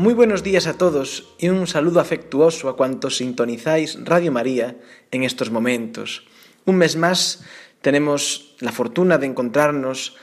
[0.00, 4.78] Muy buenos días a todos y un saludo afectuoso a cuantos sintonizáis Radio María
[5.10, 6.24] en estos momentos.
[6.64, 7.44] Un mes más
[7.82, 10.16] tenemos la fortuna de encontrarnos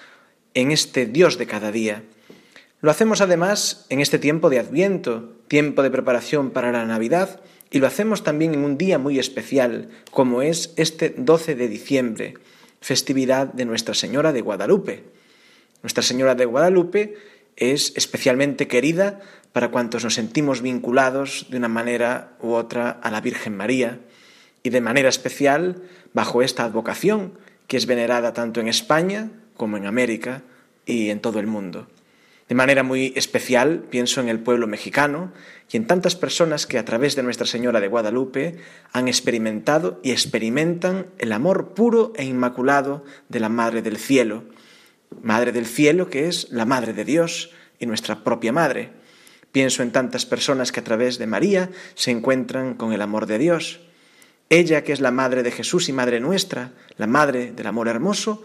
[0.55, 2.01] en este Dios de cada día.
[2.81, 7.77] Lo hacemos además en este tiempo de Adviento, tiempo de preparación para la Navidad, y
[7.77, 12.33] lo hacemos también en un día muy especial, como es este 12 de diciembre,
[12.81, 15.03] festividad de Nuestra Señora de Guadalupe.
[15.83, 17.13] Nuestra Señora de Guadalupe
[17.57, 19.19] es especialmente querida
[19.57, 23.97] para cuantos nos sentimos vinculados de una manera u otra a la Virgen María
[24.61, 25.81] y de manera especial
[26.13, 27.33] bajo esta advocación
[27.65, 30.43] que es venerada tanto en España como en América
[30.85, 31.87] y en todo el mundo.
[32.47, 35.33] De manera muy especial pienso en el pueblo mexicano
[35.71, 38.57] y en tantas personas que a través de Nuestra Señora de Guadalupe
[38.93, 44.43] han experimentado y experimentan el amor puro e inmaculado de la Madre del Cielo,
[45.23, 47.49] Madre del Cielo que es la Madre de Dios
[47.79, 49.06] y nuestra propia Madre.
[49.51, 53.37] Pienso en tantas personas que a través de María se encuentran con el amor de
[53.37, 53.79] Dios.
[54.49, 58.43] Ella, que es la Madre de Jesús y Madre nuestra, la Madre del Amor Hermoso,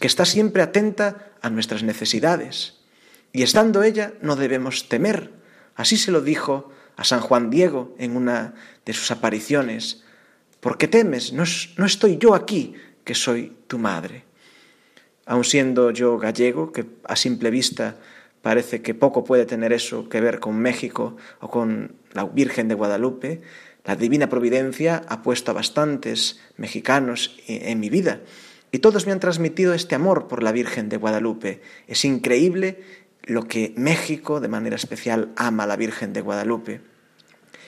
[0.00, 2.74] que está siempre atenta a nuestras necesidades.
[3.32, 5.30] Y estando ella, no debemos temer.
[5.74, 8.54] Así se lo dijo a San Juan Diego en una
[8.84, 10.02] de sus apariciones.
[10.60, 11.32] ¿Por qué temes?
[11.32, 11.44] No,
[11.76, 14.24] no estoy yo aquí, que soy tu madre.
[15.26, 17.96] Aun siendo yo gallego, que a simple vista
[18.42, 22.74] Parece que poco puede tener eso que ver con México o con la Virgen de
[22.74, 23.40] Guadalupe.
[23.84, 28.20] La Divina Providencia ha puesto a bastantes mexicanos en mi vida
[28.70, 31.62] y todos me han transmitido este amor por la Virgen de Guadalupe.
[31.86, 32.82] Es increíble
[33.24, 36.80] lo que México de manera especial ama a la Virgen de Guadalupe.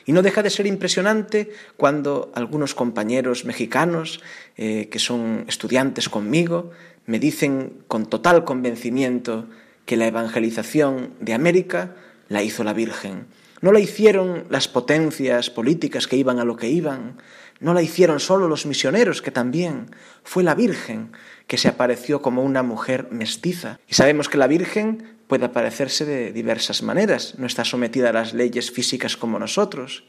[0.06, 4.20] Y no deja de ser impresionante cuando algunos compañeros mexicanos
[4.56, 6.70] eh, que son estudiantes conmigo
[7.06, 9.46] me dicen con total convencimiento
[9.90, 11.96] que la evangelización de América
[12.28, 13.26] la hizo la Virgen.
[13.60, 17.16] No la hicieron las potencias políticas que iban a lo que iban,
[17.58, 19.86] no la hicieron solo los misioneros, que también
[20.22, 21.10] fue la Virgen
[21.48, 23.80] que se apareció como una mujer mestiza.
[23.88, 28.32] Y sabemos que la Virgen puede aparecerse de diversas maneras, no está sometida a las
[28.32, 30.04] leyes físicas como nosotros.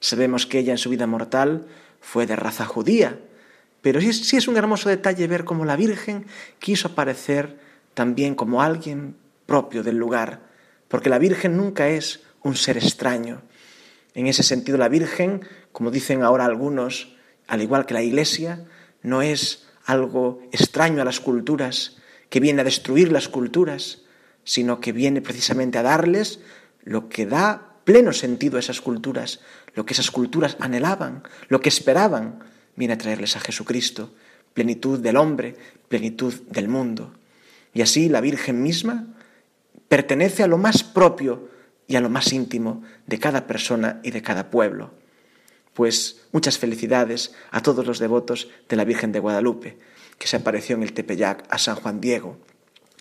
[0.00, 1.68] Sabemos que ella en su vida mortal
[2.00, 3.20] fue de raza judía,
[3.80, 6.26] pero sí, es un hermoso detalle ver cómo la Virgen
[6.58, 7.60] quiso aparecer
[7.94, 9.14] también como alguien
[9.50, 10.46] propio del lugar,
[10.86, 13.42] porque la Virgen nunca es un ser extraño.
[14.14, 17.16] En ese sentido, la Virgen, como dicen ahora algunos,
[17.48, 18.64] al igual que la Iglesia,
[19.02, 21.96] no es algo extraño a las culturas,
[22.28, 24.02] que viene a destruir las culturas,
[24.44, 26.38] sino que viene precisamente a darles
[26.84, 29.40] lo que da pleno sentido a esas culturas,
[29.74, 32.38] lo que esas culturas anhelaban, lo que esperaban,
[32.76, 34.14] viene a traerles a Jesucristo,
[34.54, 35.56] plenitud del hombre,
[35.88, 37.12] plenitud del mundo.
[37.74, 39.16] Y así la Virgen misma
[39.90, 41.48] pertenece a lo más propio
[41.88, 44.92] y a lo más íntimo de cada persona y de cada pueblo.
[45.74, 49.78] Pues muchas felicidades a todos los devotos de la Virgen de Guadalupe,
[50.16, 52.38] que se apareció en el Tepeyac a San Juan Diego,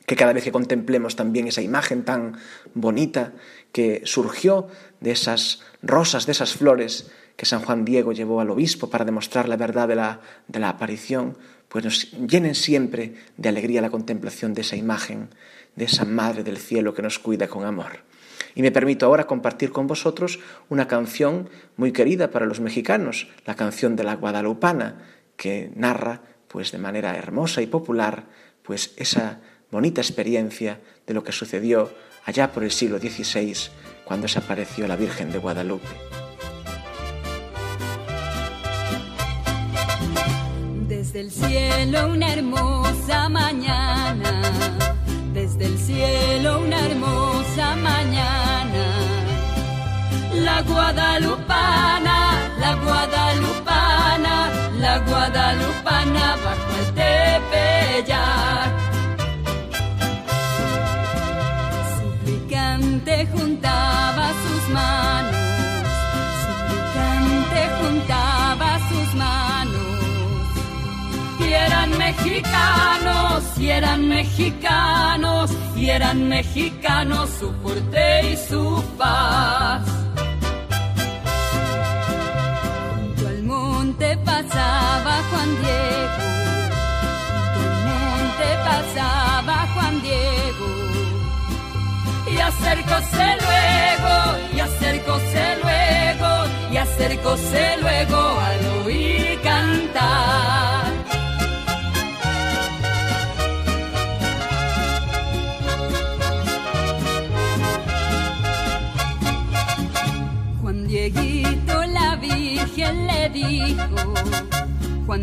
[0.09, 2.35] que cada vez que contemplemos también esa imagen tan
[2.73, 3.33] bonita
[3.71, 4.67] que surgió
[5.01, 9.47] de esas rosas, de esas flores que San Juan Diego llevó al obispo para demostrar
[9.47, 11.37] la verdad de la, de la aparición,
[11.67, 15.29] pues nos llenen siempre de alegría la contemplación de esa imagen,
[15.75, 17.99] de esa Madre del Cielo que nos cuida con amor.
[18.55, 20.39] Y me permito ahora compartir con vosotros
[20.69, 25.03] una canción muy querida para los mexicanos, la canción de la Guadalupana,
[25.37, 28.23] que narra, pues de manera hermosa y popular,
[28.63, 29.39] pues esa
[29.71, 31.91] bonita experiencia de lo que sucedió
[32.25, 33.55] allá por el siglo XVI,
[34.05, 35.87] cuando se apareció la Virgen de Guadalupe.
[40.87, 44.41] Desde el cielo una hermosa mañana,
[45.33, 48.85] desde el cielo una hermosa mañana.
[50.33, 54.49] La guadalupana, la guadalupana,
[54.79, 58.78] la guadalupana bajo el tepeyac.
[73.69, 79.99] Eran mexicanos, y eran mexicanos su fuerte y su paz.
[83.89, 86.25] monte pasaba Juan Diego,
[87.63, 90.69] el monte pasaba Juan Diego.
[92.33, 94.15] Y acercóse luego,
[94.55, 96.31] y acercóse luego,
[96.71, 98.78] y acercóse luego al oír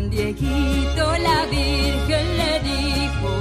[0.05, 3.31] Dieguito la Virgen le dijo,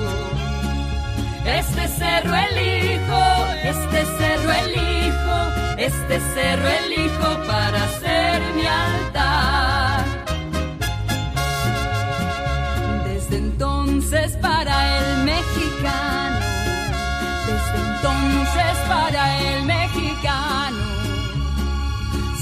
[1.45, 3.23] este cerro elijo,
[3.63, 5.37] este cerro elijo,
[5.79, 10.05] este cerro elijo para hacer mi altar.
[13.05, 16.39] Desde entonces para el mexicano,
[17.47, 20.85] desde entonces para el mexicano,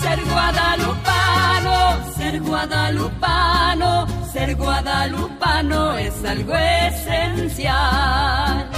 [0.01, 1.77] ser guadalupano,
[2.17, 3.54] ser guadalupano,
[4.33, 8.71] ser guadalupano es algo esencial.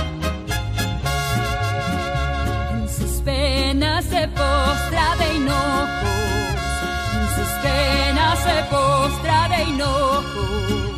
[2.73, 6.61] En sus penas se postra de hinojos,
[7.15, 10.93] en sus penas se postra de hinojos.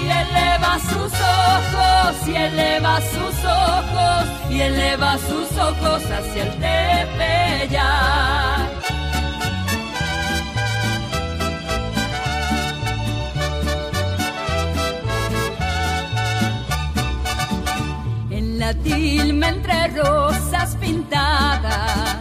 [0.00, 8.43] Y eleva sus ojos, y eleva sus ojos, y eleva sus ojos hacia el Tepeyac.
[18.64, 22.18] La tilma entre rosas pintadas,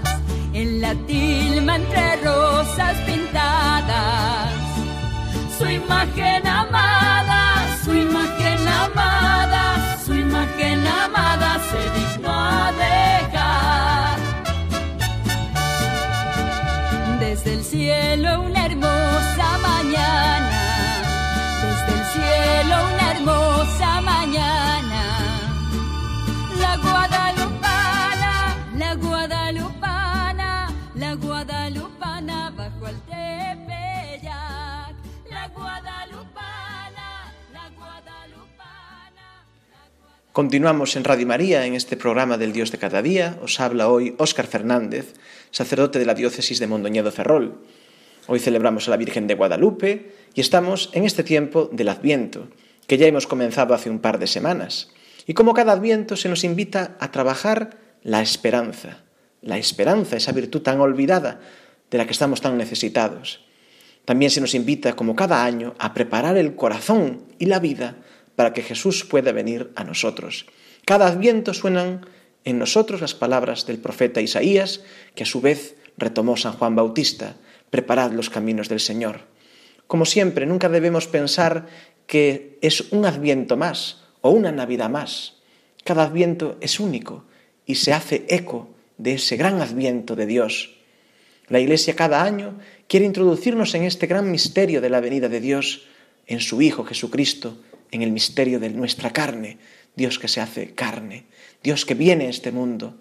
[0.53, 4.51] en la tilma entre rosas pintadas,
[5.57, 7.32] su imagen amada,
[40.33, 43.37] Continuamos en Radio María en este programa del Dios de cada día.
[43.43, 45.13] Os habla hoy Óscar Fernández,
[45.51, 47.61] sacerdote de la diócesis de Mondoñedo Ferrol.
[48.25, 52.47] Hoy celebramos a la Virgen de Guadalupe y estamos en este tiempo del Adviento,
[52.87, 54.89] que ya hemos comenzado hace un par de semanas.
[55.27, 59.03] Y como cada Adviento se nos invita a trabajar la esperanza,
[59.43, 61.41] la esperanza, esa virtud tan olvidada
[61.91, 63.45] de la que estamos tan necesitados.
[64.03, 67.97] También se nos invita, como cada año, a preparar el corazón y la vida
[68.35, 70.45] para que Jesús pueda venir a nosotros.
[70.85, 72.05] Cada adviento suenan
[72.43, 74.81] en nosotros las palabras del profeta Isaías,
[75.15, 77.35] que a su vez retomó San Juan Bautista,
[77.69, 79.21] preparad los caminos del Señor.
[79.87, 81.67] Como siempre, nunca debemos pensar
[82.07, 85.41] que es un adviento más o una Navidad más.
[85.83, 87.25] Cada adviento es único
[87.65, 90.75] y se hace eco de ese gran adviento de Dios.
[91.47, 95.87] La Iglesia cada año quiere introducirnos en este gran misterio de la venida de Dios
[96.25, 97.57] en su Hijo Jesucristo,
[97.93, 99.57] en el misterio de nuestra carne,
[99.95, 101.25] Dios que se hace carne,
[101.61, 102.97] Dios que viene a este mundo,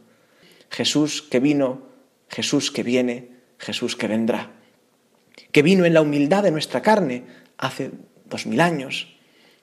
[0.71, 1.83] Jesús que vino,
[2.29, 4.53] Jesús que viene, Jesús que vendrá,
[5.51, 7.25] que vino en la humildad de nuestra carne
[7.59, 7.91] hace
[8.27, 9.17] dos mil años,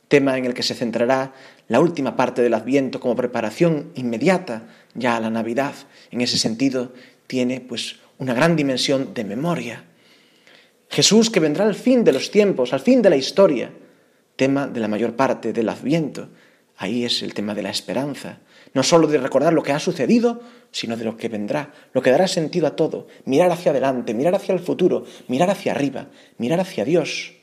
[0.08, 1.34] tema en el que se centrará
[1.68, 5.76] la última parte del Adviento como preparación inmediata ya a la Navidad.
[6.10, 6.94] En ese sentido,
[7.28, 9.86] tiene pues una gran dimensión de memoria.
[10.90, 13.72] Jesús que vendrá al fin de los tiempos, al fin de la historia,
[14.40, 16.30] tema de la mayor parte del Adviento.
[16.78, 18.40] Ahí es el tema de la esperanza,
[18.74, 20.42] no sólo de recordar lo que ha sucedido,
[20.72, 24.36] sino de lo que vendrá, lo que dará sentido a todo, mirar hacia adelante, mirar
[24.36, 27.34] hacia el futuro, mirar hacia arriba, mirar hacia Dios.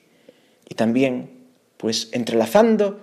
[0.67, 1.31] Y también,
[1.76, 2.99] pues, entrelazando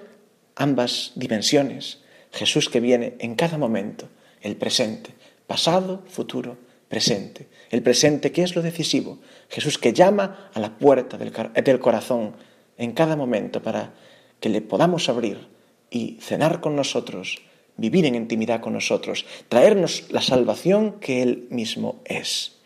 [0.55, 1.99] ambas dimensiones,
[2.31, 4.09] Jesús que viene en cada momento,
[4.41, 5.11] el presente,
[5.45, 6.57] pasado, futuro,
[6.89, 7.47] presente.
[7.69, 9.19] El presente que es lo decisivo,
[9.49, 12.33] Jesús que llama a la puerta del, del corazón
[12.77, 13.93] en cada momento para
[14.39, 15.47] que le podamos abrir
[15.89, 17.41] y cenar con nosotros,
[17.77, 22.57] vivir en intimidad con nosotros, traernos la salvación que Él mismo es.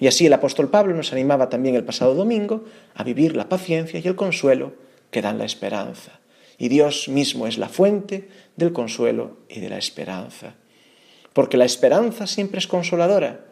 [0.00, 4.00] Y así el apóstol Pablo nos animaba también el pasado domingo a vivir la paciencia
[4.02, 4.72] y el consuelo
[5.10, 6.20] que dan la esperanza.
[6.58, 10.54] Y Dios mismo es la fuente del consuelo y de la esperanza.
[11.32, 13.44] Porque la esperanza siempre es consoladora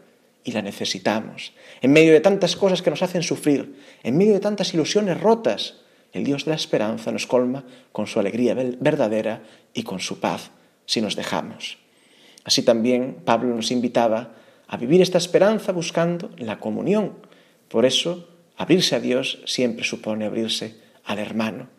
[0.44, 1.52] y la necesitamos.
[1.82, 5.79] En medio de tantas cosas que nos hacen sufrir, en medio de tantas ilusiones rotas,
[6.12, 9.42] el Dios de la esperanza nos colma con su alegría verdadera
[9.74, 10.50] y con su paz
[10.86, 11.78] si nos dejamos.
[12.44, 14.32] Así también Pablo nos invitaba
[14.66, 17.14] a vivir esta esperanza buscando la comunión.
[17.68, 18.26] Por eso
[18.60, 20.74] Abrirse a Dios siempre supone abrirse
[21.06, 21.70] al hermano.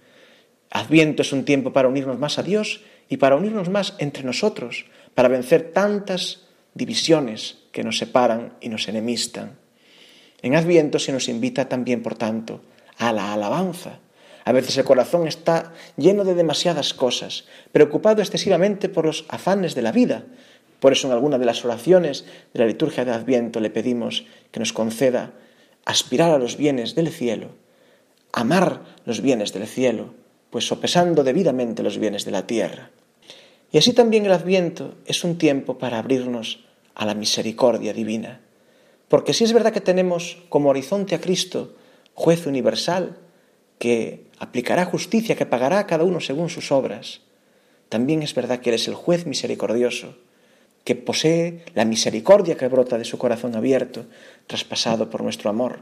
[0.71, 4.85] Adviento es un tiempo para unirnos más a Dios y para unirnos más entre nosotros,
[5.13, 9.59] para vencer tantas divisiones que nos separan y nos enemistan.
[10.41, 12.63] En Adviento se nos invita también, por tanto,
[12.97, 13.99] a la alabanza.
[14.43, 19.81] A veces el corazón está lleno de demasiadas cosas, preocupado excesivamente por los afanes de
[19.81, 20.23] la vida.
[20.79, 24.59] Por eso en alguna de las oraciones de la liturgia de Adviento le pedimos que
[24.59, 25.31] nos conceda
[25.85, 27.49] aspirar a los bienes del cielo,
[28.31, 30.13] amar los bienes del cielo,
[30.49, 32.89] pues sopesando debidamente los bienes de la tierra.
[33.71, 38.41] Y así también el Adviento es un tiempo para abrirnos a la misericordia divina.
[39.07, 41.75] Porque si es verdad que tenemos como horizonte a Cristo,
[42.13, 43.17] juez universal,
[43.77, 47.21] que aplicará justicia, que pagará a cada uno según sus obras,
[47.89, 50.17] también es verdad que Él es el juez misericordioso,
[50.83, 54.05] que posee la misericordia que brota de su corazón abierto,
[54.47, 55.81] traspasado por nuestro amor,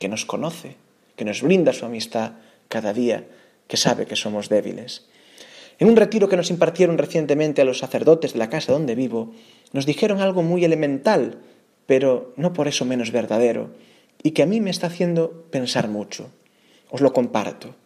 [0.00, 0.74] que nos conoce,
[1.14, 2.32] que nos brinda su amistad
[2.68, 3.24] cada día,
[3.68, 5.06] que sabe que somos débiles.
[5.78, 9.32] En un retiro que nos impartieron recientemente a los sacerdotes de la casa donde vivo,
[9.72, 11.38] nos dijeron algo muy elemental,
[11.86, 13.70] pero no por eso menos verdadero,
[14.24, 16.30] y que a mí me está haciendo pensar mucho.
[16.90, 17.76] Os lo comparto.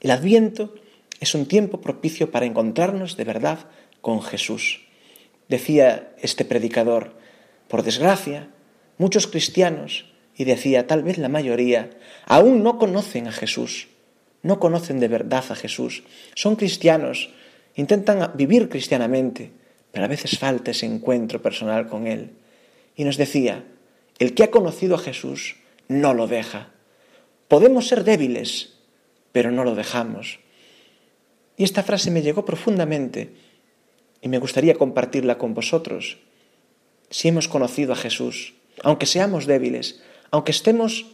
[0.00, 0.74] El adviento
[1.20, 3.66] es un tiempo propicio para encontrarnos de verdad
[4.00, 4.86] con Jesús.
[5.48, 7.14] Decía este predicador,
[7.68, 8.48] por desgracia,
[8.98, 11.90] muchos cristianos, y decía tal vez la mayoría,
[12.24, 13.88] aún no conocen a Jesús
[14.42, 16.02] no conocen de verdad a Jesús.
[16.34, 17.30] Son cristianos,
[17.76, 19.52] intentan vivir cristianamente,
[19.92, 22.32] pero a veces falta ese encuentro personal con Él.
[22.96, 23.64] Y nos decía,
[24.18, 25.56] el que ha conocido a Jesús
[25.88, 26.70] no lo deja.
[27.48, 28.74] Podemos ser débiles,
[29.32, 30.40] pero no lo dejamos.
[31.56, 33.32] Y esta frase me llegó profundamente
[34.22, 36.18] y me gustaría compartirla con vosotros.
[37.10, 41.06] Si hemos conocido a Jesús, aunque seamos débiles, aunque estemos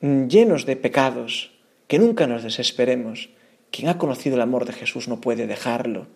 [0.00, 1.52] llenos de pecados,
[1.86, 3.30] que nunca nos desesperemos.
[3.70, 6.06] Quien ha conocido el amor de Jesús no puede dejarlo.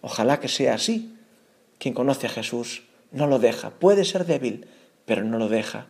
[0.00, 1.14] Ojalá que sea así.
[1.78, 3.70] Quien conoce a Jesús no lo deja.
[3.70, 4.66] Puede ser débil,
[5.06, 5.86] pero no lo deja.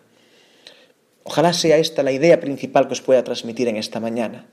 [1.24, 4.46] Ojalá sea esta la idea principal que os pueda transmitir en esta mañana.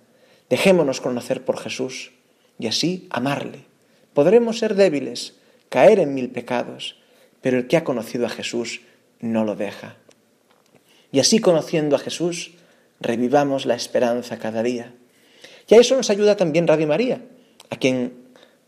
[0.50, 2.12] Dejémonos conocer por Jesús
[2.60, 3.66] y así amarle.
[4.14, 5.34] Podremos ser débiles,
[5.70, 6.98] caer en mil pecados,
[7.42, 8.82] pero el que ha conocido a Jesús
[9.20, 9.98] no lo deja.
[11.12, 12.54] Y así conociendo a Jesús,
[13.00, 14.94] revivamos la esperanza cada día.
[15.68, 17.22] Y a eso nos ayuda también Radio María,
[17.70, 18.14] a quien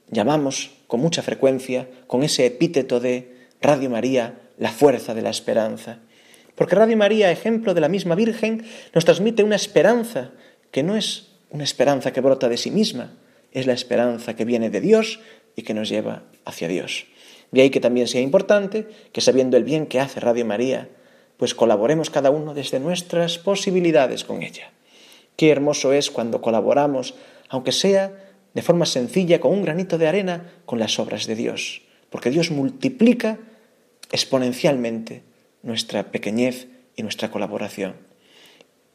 [0.10, 6.00] llamamos con mucha frecuencia con ese epíteto de Radio María, la fuerza de la esperanza.
[6.56, 10.32] Porque Radio María, ejemplo de la misma Virgen, nos transmite una esperanza
[10.72, 13.14] que no es una esperanza que brota de sí misma,
[13.52, 15.20] es la esperanza que viene de Dios
[15.56, 17.08] y que nos lleva hacia Dios.
[17.52, 20.90] De ahí que también sea importante que sabiendo el bien que hace Radio María,
[21.38, 24.72] pues colaboremos cada uno desde nuestras posibilidades con ella.
[25.36, 27.16] Qué hermoso es cuando colaboramos,
[27.50, 28.12] aunque sea
[28.54, 32.50] de forma sencilla, con un granito de arena, con las obras de Dios, porque Dios
[32.50, 33.38] multiplica
[34.12, 35.22] exponencialmente
[35.62, 37.96] nuestra pequeñez y nuestra colaboración.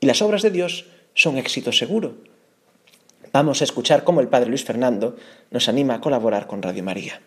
[0.00, 2.16] Y las obras de Dios son éxito seguro.
[3.32, 5.16] Vamos a escuchar cómo el Padre Luis Fernando
[5.50, 7.20] nos anima a colaborar con Radio María.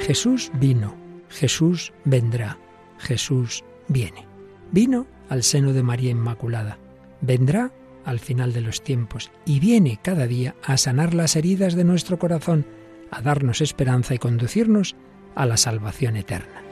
[0.00, 0.94] Jesús vino,
[1.28, 2.58] Jesús vendrá,
[2.98, 4.26] Jesús viene.
[4.70, 6.78] Vino al seno de María Inmaculada,
[7.20, 7.72] vendrá
[8.04, 12.18] al final de los tiempos y viene cada día a sanar las heridas de nuestro
[12.18, 12.66] corazón,
[13.10, 14.96] a darnos esperanza y conducirnos
[15.34, 16.71] a la salvación eterna.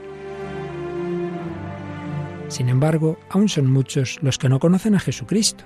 [2.50, 5.64] Sin embargo, aún son muchos los que no conocen a Jesucristo.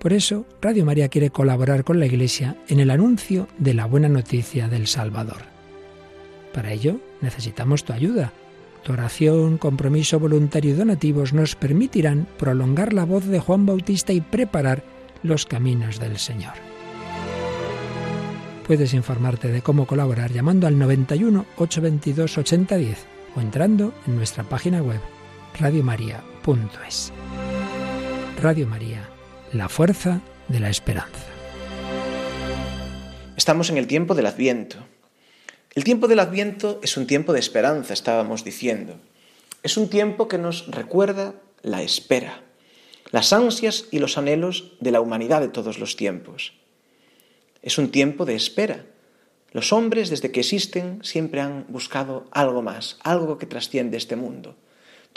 [0.00, 4.08] Por eso, Radio María quiere colaborar con la Iglesia en el anuncio de la buena
[4.08, 5.42] noticia del Salvador.
[6.52, 8.32] Para ello necesitamos tu ayuda.
[8.82, 14.20] Tu oración, compromiso voluntario y donativos nos permitirán prolongar la voz de Juan Bautista y
[14.20, 14.82] preparar
[15.22, 16.54] los caminos del Señor.
[18.66, 23.06] Puedes informarte de cómo colaborar llamando al 91 822 8010
[23.36, 25.00] o entrando en nuestra página web
[25.58, 27.12] radiomaria.es.
[28.40, 29.08] Radio María,
[29.52, 31.26] la fuerza de la esperanza.
[33.36, 34.78] Estamos en el tiempo del Adviento
[35.76, 38.98] el tiempo del Adviento es un tiempo de esperanza, estábamos diciendo.
[39.62, 42.40] Es un tiempo que nos recuerda la espera,
[43.10, 46.54] las ansias y los anhelos de la humanidad de todos los tiempos.
[47.60, 48.86] Es un tiempo de espera.
[49.52, 54.56] Los hombres, desde que existen, siempre han buscado algo más, algo que trasciende este mundo.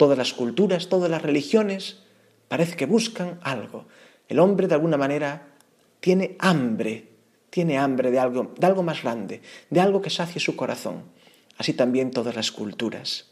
[0.00, 2.00] Todas las culturas, todas las religiones,
[2.48, 3.84] parece que buscan algo.
[4.28, 5.48] El hombre, de alguna manera,
[6.00, 7.10] tiene hambre
[7.50, 11.02] tiene hambre de algo, de algo más grande, de algo que sacie su corazón.
[11.58, 13.26] así también todas las culturas.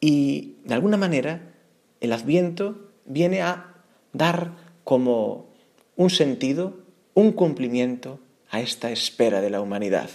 [0.00, 1.54] Y de alguna manera
[2.00, 3.74] el adviento viene a
[4.12, 5.46] dar como
[5.94, 6.78] un sentido,
[7.14, 8.18] un cumplimiento
[8.50, 10.10] a esta espera de la humanidad.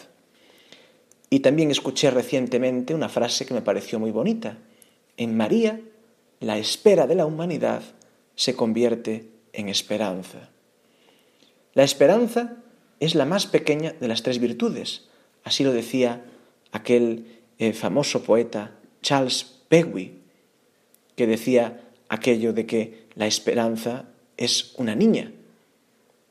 [1.30, 4.58] Y también escuché recientemente una frase que me pareció muy bonita.
[5.18, 5.80] En María,
[6.40, 7.84] la espera de la humanidad
[8.36, 10.50] se convierte en esperanza.
[11.74, 12.58] La esperanza
[13.00, 15.06] es la más pequeña de las tres virtudes.
[15.44, 16.24] Así lo decía
[16.72, 20.20] aquel eh, famoso poeta Charles Peguy,
[21.16, 24.06] que decía aquello de que la esperanza
[24.38, 25.32] es una niña.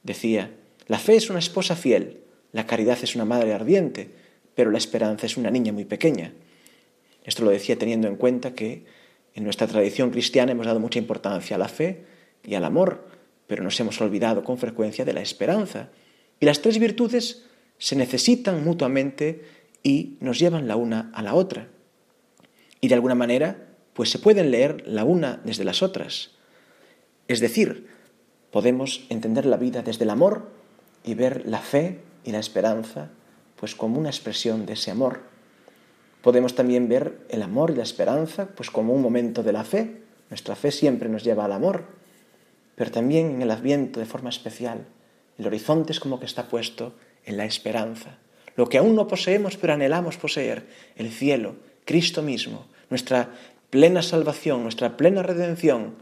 [0.02, 0.50] Decía,
[0.88, 2.20] la fe es una esposa fiel,
[2.52, 4.10] la caridad es una madre ardiente,
[4.54, 6.32] pero la esperanza es una niña muy pequeña.
[7.24, 8.84] Esto lo decía teniendo en cuenta que
[9.34, 12.04] en nuestra tradición cristiana hemos dado mucha importancia a la fe
[12.44, 13.06] y al amor,
[13.46, 15.90] pero nos hemos olvidado con frecuencia de la esperanza.
[16.40, 17.44] Y las tres virtudes
[17.78, 19.44] se necesitan mutuamente
[19.82, 21.68] y nos llevan la una a la otra.
[22.80, 26.32] Y de alguna manera, pues se pueden leer la una desde las otras.
[27.28, 27.86] Es decir,
[28.50, 30.50] podemos entender la vida desde el amor
[31.04, 33.10] y ver la fe y la esperanza
[33.56, 35.31] pues como una expresión de ese amor.
[36.22, 40.02] Podemos también ver el amor y la esperanza pues como un momento de la fe.
[40.30, 41.84] Nuestra fe siempre nos lleva al amor,
[42.76, 44.86] pero también en el adviento de forma especial.
[45.36, 48.18] El horizonte es como que está puesto en la esperanza.
[48.56, 53.30] Lo que aún no poseemos pero anhelamos poseer, el cielo, Cristo mismo, nuestra
[53.70, 55.96] plena salvación, nuestra plena redención,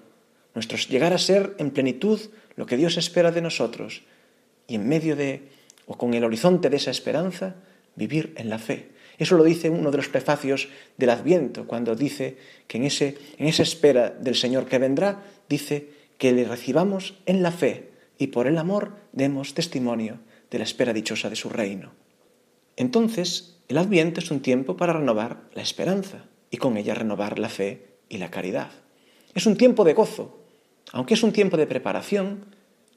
[0.55, 2.21] nuestro llegar a ser en plenitud
[2.57, 4.03] lo que Dios espera de nosotros
[4.67, 5.49] y en medio de
[5.87, 7.57] o con el horizonte de esa esperanza,
[7.97, 8.91] vivir en la fe.
[9.21, 13.49] Eso lo dice uno de los prefacios del Adviento, cuando dice que en, ese, en
[13.49, 18.47] esa espera del Señor que vendrá, dice que le recibamos en la fe y por
[18.47, 21.93] el amor demos testimonio de la espera dichosa de su reino.
[22.77, 27.51] Entonces, el Adviento es un tiempo para renovar la esperanza y con ella renovar la
[27.51, 28.71] fe y la caridad.
[29.35, 30.41] Es un tiempo de gozo,
[30.93, 32.47] aunque es un tiempo de preparación,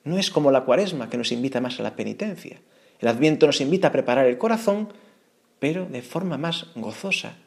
[0.06, 2.62] no es como la cuaresma que nos invita más a la penitencia.
[3.02, 4.88] El adviento nos invita a preparar el corazón,
[5.64, 7.38] pero de forma más gozosa,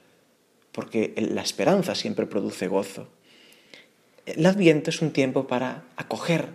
[0.72, 3.08] porque la esperanza siempre produce gozo.
[4.24, 6.48] El adviento es un tiempo para acoger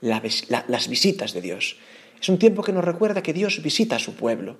[0.00, 1.76] las visitas de Dios.
[2.20, 4.56] Es un tiempo que nos recuerda que Dios visita a su pueblo.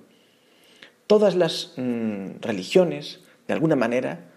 [1.07, 4.31] Todas las mm, religiones, de alguna manera,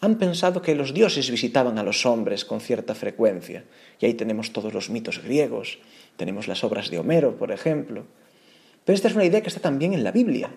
[0.00, 3.66] han pensado que los dioses visitaban a los hombres con cierta frecuencia.
[4.00, 5.78] Y ahí tenemos todos los mitos griegos,
[6.16, 8.04] tenemos las obras de Homero, por ejemplo.
[8.84, 10.50] Pero esta es una idea que está también en la Biblia,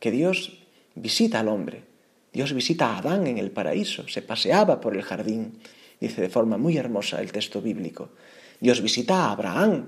[0.00, 0.58] que Dios
[0.96, 1.84] visita al hombre.
[2.32, 5.58] Dios visita a Adán en el paraíso, se paseaba por el jardín,
[6.00, 8.10] dice de forma muy hermosa el texto bíblico.
[8.60, 9.86] Dios visita a Abraham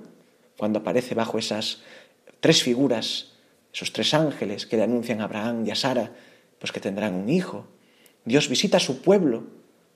[0.56, 1.82] cuando aparece bajo esas
[2.40, 3.32] tres figuras,
[3.72, 6.12] esos tres ángeles que le anuncian a Abraham y a Sara,
[6.58, 7.66] pues que tendrán un hijo.
[8.24, 9.44] Dios visita a su pueblo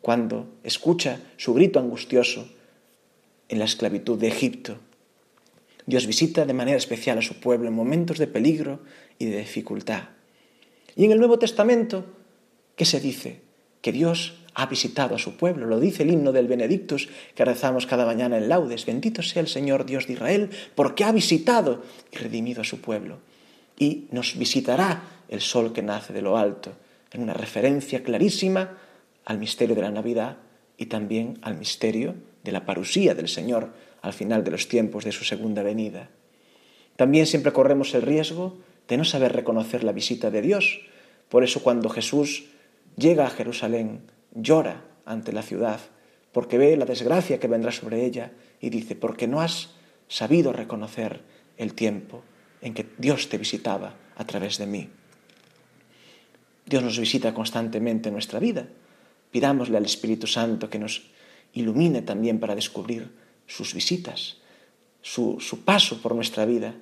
[0.01, 2.49] cuando escucha su grito angustioso
[3.49, 4.79] en la esclavitud de Egipto.
[5.87, 8.81] Dios visita de manera especial a su pueblo en momentos de peligro
[9.19, 10.11] y de dificultad.
[10.97, 12.05] Y en el Nuevo Testamento,
[12.75, 13.41] ¿qué se dice?
[13.81, 15.67] Que Dios ha visitado a su pueblo.
[15.67, 18.87] Lo dice el himno del Benedictus que rezamos cada mañana en laudes.
[18.87, 23.19] Bendito sea el Señor Dios de Israel porque ha visitado y redimido a su pueblo.
[23.79, 26.73] Y nos visitará el sol que nace de lo alto,
[27.13, 28.79] en una referencia clarísima
[29.27, 30.39] al misterio de la Navidad
[30.79, 33.73] y también al misterio de la parusía del Señor,
[34.07, 36.09] al final de los tiempos de su segunda venida.
[36.97, 38.57] También siempre corremos el riesgo
[38.89, 40.81] de no saber reconocer la visita de Dios.
[41.29, 42.47] Por eso cuando Jesús
[42.97, 45.81] llega a Jerusalén, llora ante la ciudad,
[46.31, 49.71] porque ve la desgracia que vendrá sobre ella y dice, porque no has
[50.09, 51.21] sabido reconocer
[51.59, 52.23] el tiempo
[52.63, 54.89] en que Dios te visitaba a través de mí.
[56.65, 58.69] Dios nos visita constantemente en nuestra vida.
[59.33, 61.11] Pidámosle al Espíritu Santo que nos
[61.53, 64.39] ilumine también para descubrir sus visitas,
[65.03, 66.75] su, paso por nuestra vida.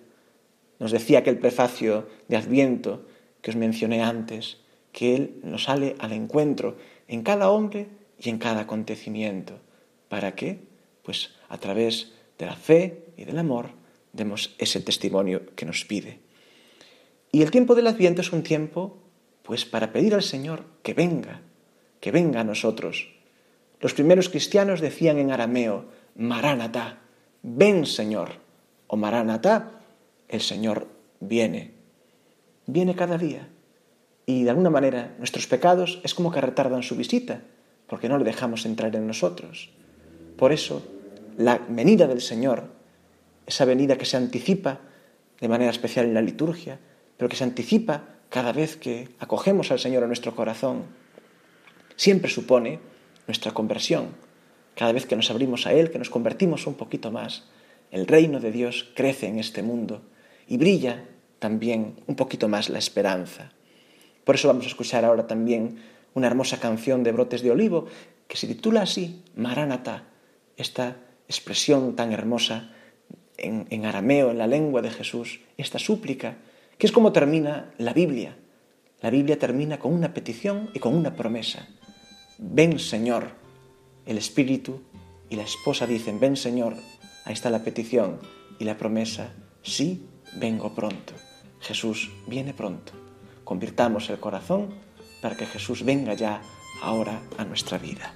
[0.79, 3.07] Nos decía aquel prefacio de Adviento
[3.43, 4.59] que os mencioné antes,
[4.93, 6.77] que Él nos sale al encuentro
[7.09, 9.61] en cada hombre y en cada acontecimiento.
[10.09, 10.61] ¿Para qué?
[11.03, 13.71] Pues a través de la fe y del amor
[14.13, 16.21] demos ese testimonio que nos pide.
[17.33, 18.97] Y el tiempo del Adviento es un tiempo,
[19.43, 21.43] pues, para pedir al Señor que venga,
[22.01, 23.09] que venga a nosotros.
[23.81, 26.99] Los primeros cristianos decían en arameo, Maránata,
[27.43, 28.41] ven Señor,
[28.87, 29.81] o Maránata,
[30.29, 30.89] el Señor
[31.21, 31.73] viene,
[32.67, 33.49] viene cada día.
[34.27, 37.43] Y de alguna manera nuestros pecados es como que retardan su visita,
[37.87, 39.71] porque no le dejamos entrar en nosotros.
[40.37, 40.83] Por eso,
[41.37, 42.71] la venida del Señor,
[43.47, 44.81] esa venida que se anticipa
[45.41, 46.79] de manera especial en la liturgia,
[47.17, 50.85] pero que se anticipa cada vez que acogemos al Señor a nuestro corazón,
[51.97, 52.81] siempre supone
[53.27, 54.09] nuestra conversión.
[54.75, 57.45] Cada vez que nos abrimos a Él, que nos convertimos un poquito más,
[57.91, 60.03] el reino de Dios crece en este mundo
[60.49, 61.05] y brilla
[61.39, 63.53] también un poquito más la esperanza.
[64.25, 65.79] Por eso vamos a escuchar ahora también
[66.15, 67.87] una hermosa canción de Brotes de Olivo
[68.27, 70.05] que se titula así, Maránata,
[70.57, 70.97] esta
[71.29, 72.73] expresión tan hermosa
[73.37, 76.37] en, en, arameo, en la lengua de Jesús, esta súplica,
[76.79, 78.37] que es como termina la Biblia.
[79.03, 81.69] La Biblia termina con una petición y con una promesa.
[82.39, 83.44] Ven Señor,
[84.07, 84.81] el Espíritu
[85.31, 86.75] y la esposa dicen, ven Señor,
[87.25, 88.19] ahí está la petición
[88.59, 91.15] y la promesa, sí, vengo pronto.
[91.61, 92.93] Jesús viene pronto.
[93.45, 94.75] Convirtamos el corazón
[95.23, 96.43] para que Jesús venga ya
[96.83, 98.15] ahora a nuestra vida.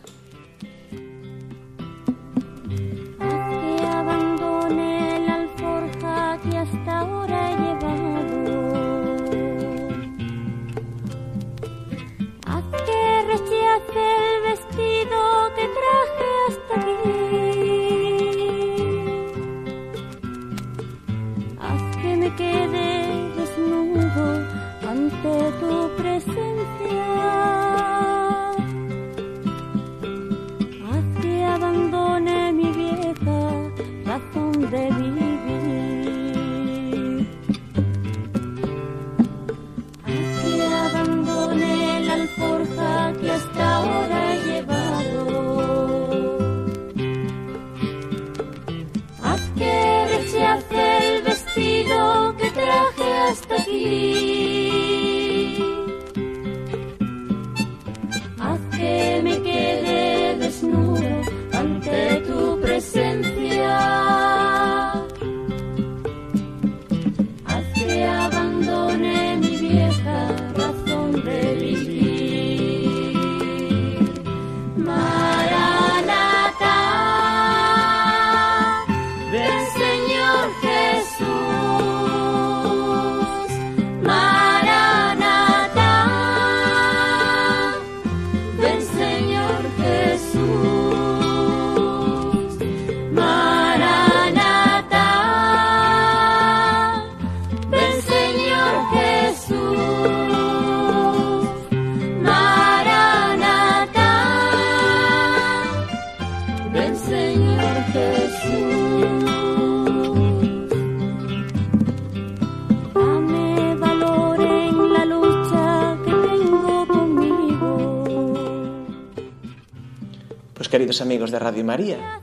[120.58, 122.20] Pues queridos amigos de Radio María,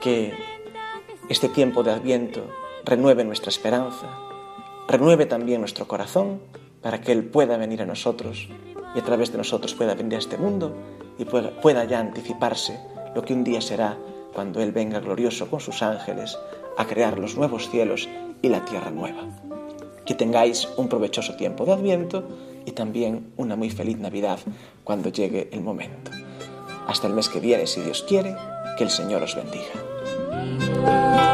[0.00, 0.32] que
[1.28, 2.46] este tiempo de Adviento
[2.82, 4.08] renueve nuestra esperanza,
[4.88, 6.40] renueve también nuestro corazón
[6.80, 8.48] para que Él pueda venir a nosotros
[8.94, 10.74] y a través de nosotros pueda venir a este mundo
[11.18, 12.80] y pueda, pueda ya anticiparse
[13.14, 13.98] lo que un día será
[14.32, 16.38] cuando Él venga glorioso con sus ángeles
[16.78, 18.08] a crear los nuevos cielos
[18.40, 19.28] y la tierra nueva.
[20.06, 22.26] Que tengáis un provechoso tiempo de Adviento
[22.64, 24.38] y también una muy feliz Navidad
[24.84, 26.10] cuando llegue el momento.
[26.86, 28.36] Hasta el mes que viene, si Dios quiere,
[28.76, 31.33] que el Señor os bendiga.